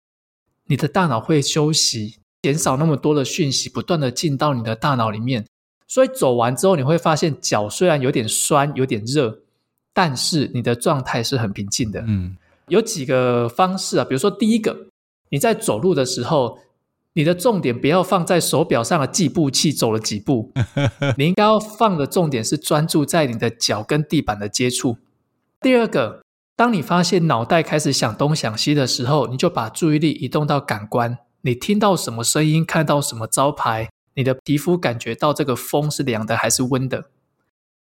[0.66, 5.46] 你的大脑会休息，减少那么多的讯息不断的进到你的大脑里面，
[5.88, 9.40] 所以走完之后你会发现脚虽然有点酸，有点热，
[9.94, 12.04] 但是你的状态是很平静的。
[12.06, 12.36] 嗯，
[12.68, 14.88] 有几个方式啊，比如说第一个，
[15.30, 16.60] 你在走路的时候，
[17.18, 20.52] 你的重点不要放在手表上的计步器走了几步，
[21.18, 24.98] 你应该要放的重点是专注在你的脚跟地板的接触。
[25.62, 26.22] 第二个，
[26.58, 37.06] 当你发现脑袋开始想东想西的时候，你就把注意力移动到感官，你听到什么声音，看到什么招牌，你的皮肤感觉到这个风是凉的还是温的。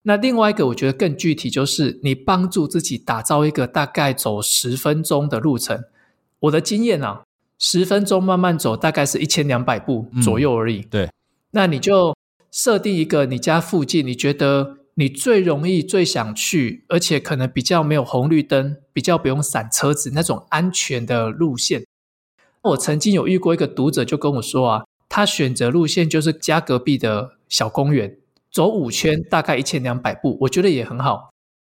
[0.03, 5.85] 那另外一个，我觉得更具体，就是你帮助自己打造一个大概走十分钟的路程。
[6.41, 7.23] 我的经验啊。
[7.65, 10.79] 十分钟慢慢走，大概是一千两百步左右而已。
[10.79, 11.09] 嗯，对，
[11.51, 12.13] 那你就
[12.51, 21.85] 设定一个你家附近，你觉得你最容易、最想去，而且可能比较没有红绿灯，比较不用闪车子那种安全的路线。
[22.63, 28.17] 我曾经有遇过一个读者就跟我说啊，他选择路线就是家隔壁的小公园，
[28.51, 31.29] 走五圈，大概一千两百步，我觉得也很好。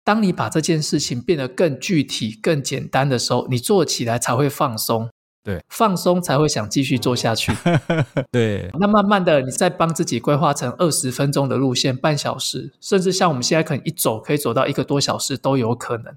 [0.03, 5.09] 当你把这件事情变得更具体、更简单的时候，你做起来才会放松。
[5.47, 7.53] 对，放松才会想继续做下去。
[8.33, 16.13] 对，那慢慢的，你再帮自己规划成二十分钟的路线，半小时，甚至像我们现在可能一走可以走到一个多小时都有可能。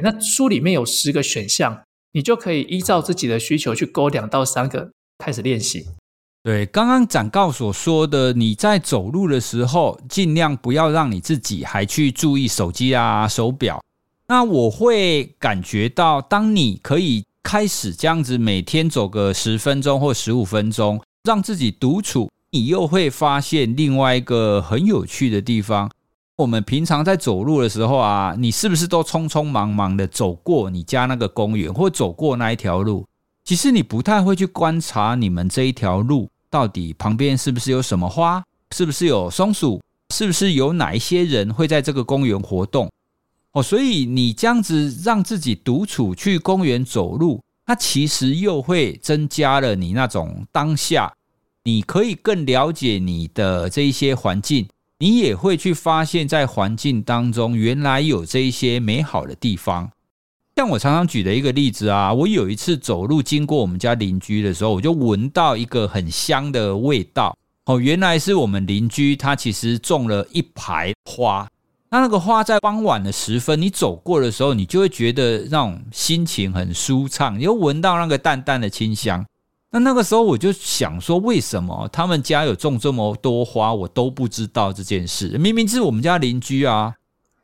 [0.00, 5.86] 那书里面有十个选项，你就可以依照自己的需求去勾两到三个开始练习。
[6.42, 13.82] 对，刚刚展告所说的，你在走路的时候，尽量不要让你自己还去注意手机啊、手表。
[14.28, 17.24] 那我会感觉到，当你可以。
[17.46, 25.88] 开始这样子，每天走个十分钟或十五分钟，让自己独处，你又会发现另外一个很有趣的地方。
[26.38, 33.06] 我们平常在走路的时候啊，你是不是都匆匆忙忙的走过你家那个公园，或走过那一条路？
[33.44, 38.42] 其实你不太会去观察你们这一条路到底旁边是不是有什么花，
[38.74, 39.80] 是不是有松鼠，
[40.12, 42.90] 是不是有哪一些人会在这个公园活动。
[43.56, 51.10] 哦，所以你这样子让自己独处去公园走路，它其实又会增加了你那种当下，
[51.64, 59.90] 你可以更了解你的这一些环境，你也会去发现，在环境当中原来有这一些美好的地方。
[60.54, 67.34] 像我常常举的一个例子啊，我有一次走路经过我们家邻居的时候，我就闻到一个很香的味道。
[67.64, 71.48] 哦，原来是我们邻居他其实种了一排花。
[71.88, 79.24] 那那个花在傍晚的时分，你走过的时候，你就会觉得那种心情很舒畅，你又闻到那个淡淡的清香。
[79.70, 85.28] 那那个时候我就想说，为什么他们家有种这么多花，我都不知道这件事？
[85.38, 86.94] 明明是我们家邻居啊，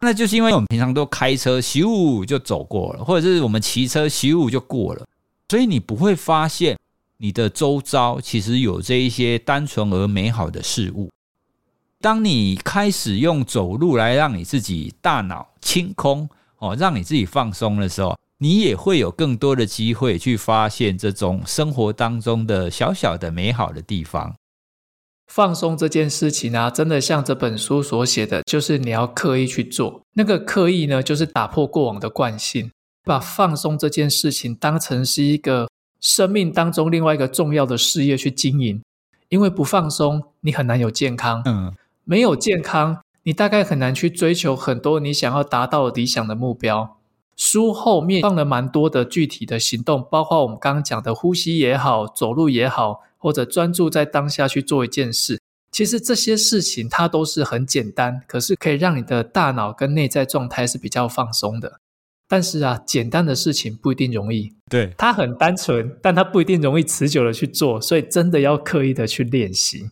[0.01, 5.07] 那就是因为我们平常都开车咻就走过了，或者是我们骑车咻就过了，
[5.49, 6.77] 所以你不会发现
[7.19, 11.11] 你的周遭其实有这一些单纯而美好的事物。
[12.03, 16.29] 当你开始用走路来让你自己大脑清空
[16.59, 24.35] 哦，让你自己放松的时候，你也会有更多的机会去发现这种生活当中的小小的美好的地方。
[25.29, 30.03] 放松这件事情啊，真的像这本书所写的，就是你要刻意去做。
[30.15, 32.73] 那个刻意呢，就是打破过往的惯性，
[33.05, 35.69] 把放松这件事情当成是一个
[36.01, 38.83] 生命当中另外一个重要的事业去经营。
[39.29, 41.41] 因为不放松，你很难有健康。
[41.45, 41.73] 嗯。
[42.05, 46.99] 没有健康，你大概很难去追求很多你想要达到理想的目标。
[47.37, 55.41] 书后面放了蛮多的具体的行动，包括我们刚刚讲的呼吸也好，走路也好，或者专注在当下去做一件事。
[55.71, 61.81] 其实这些事情它都是很简单，可是可以让你的大脑跟内在状态是比较放松的。
[62.29, 64.53] 但是啊，简单的事情不一定容易。
[64.71, 69.91] 对，它很单纯，但它不一定容易持久的去做，所以真的要刻意的去练习。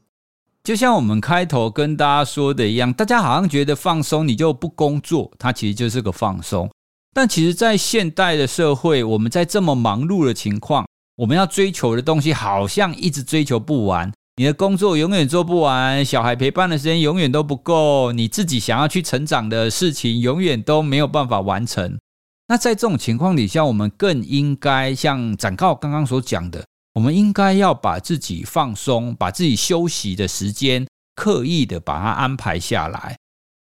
[0.70, 6.70] 就像我们开头跟大家说的一样，大家好像觉得放松，你就不工作，它其实就是个放松。
[7.12, 14.12] 但其实，在现代的社会，我们在这么忙碌的情况，我们要追求的东西好像一直追求不完。
[14.36, 21.98] 你的工作永远做不完，小孩陪伴的时间永远都不够，你自己想要去成长的事情永远都没有办法完成。
[22.46, 26.64] 那在这种情况底下，我们更应该像展告刚刚所讲的。
[26.94, 33.16] 我们应该要把自己放松，把自己休息的时间刻意的把它安排下来，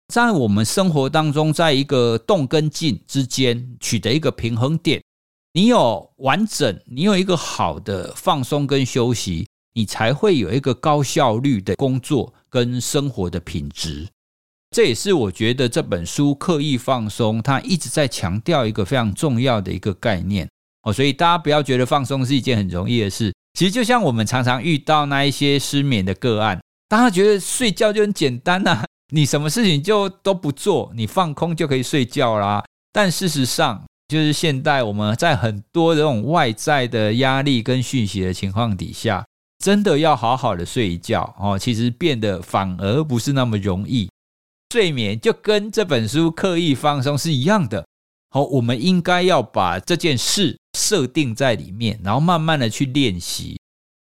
[0.09, 5.03] 在我们生活当中，在一个动跟静之间取得一个平衡点。
[5.53, 14.09] 你有完整，你有一个好的放松跟休息，你才会有一个高效率的工作跟生活的品质。
[14.71, 20.49] 这也是我觉得这本书刻意放松，它一直在强调一个非常重要的一个概念。
[20.83, 23.33] 哦，所以大家不要觉得放松是一件很容易的事。
[23.59, 32.65] 其实就像我们常常遇到那一些失眠的个案，大家觉得睡觉就很简单呐，你什么事情就都不做，你放空就可以睡觉啦。
[32.93, 39.25] 但事实上，就是现代我们在很多这种外在的压力跟讯息的情况底下，
[39.63, 44.09] 真的要好好的睡一觉哦，其实变得反而不是那么容易。
[44.73, 47.85] 睡眠就跟这本书刻意放松是一样的。
[48.33, 53.59] 好，我们应该要把这件事设定在里面，然后慢慢的去练习。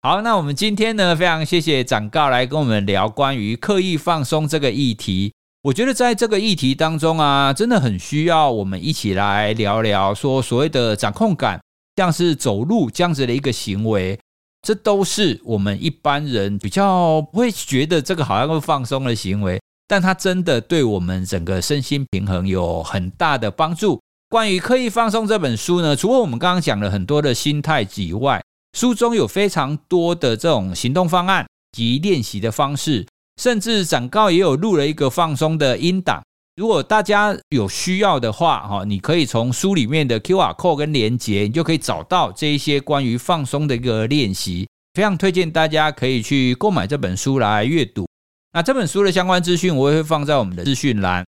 [0.02, 5.32] 好，那我们今天呢，非常谢谢展告来跟我们聊关于刻意放松这个议题。
[5.62, 11.58] 我觉得在这个议题当中啊，真的很需要我们一起来聊聊，说所谓的掌控感，
[11.96, 14.18] 像是走路这样子的一个行为，
[14.60, 24.01] 这都是我们一般人比较不会觉得这个好像会放松的行为，但它真的对我们整个身心平衡有很大的帮助。
[24.32, 33.06] 关于刻意放松这本书呢，除了我们刚刚讲了很多的心态以外，书中有非常多的这种行动方案及练习的方式。
[33.38, 36.22] 甚至展告也有录了一个放松的音档，
[36.56, 44.66] 如果大家有需要的话，哈，你可以从书里面的 QR code 跟连接，你就可以找到这一些关于放松的一个练习。
[44.94, 48.06] 非常推荐大家可以去购买这本书来阅读。
[48.54, 51.22] 那这本书的相关资讯我也会放在我们的资讯栏。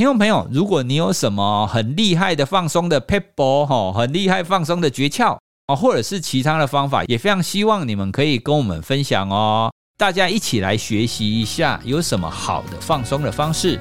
[0.00, 5.36] 听众朋友，如果你有什么很厉害的放松的撇步，哈，很厉害放松的诀窍
[5.66, 9.70] 啊，或者是其他的方法，也非常希望你们可以跟我们分享哦。
[9.98, 13.78] 大家一起来学习一下，有什么好的放松的方式？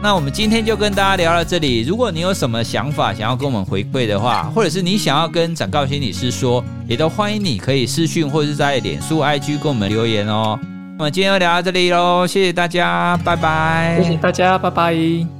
[0.00, 1.80] 那我们今天就跟大家聊到这里。
[1.80, 10.56] 如果你有什么想法想要跟我们回馈的话，或者是你想要跟展告心理师说，也都欢迎你可以私讯或者是在脸书、IG 跟我们留言哦。
[10.96, 14.00] 那么今天就聊到这里喽，谢谢大家，拜拜。
[14.00, 15.39] 谢谢大家，拜拜。